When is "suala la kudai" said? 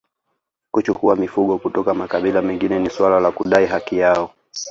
2.89-3.65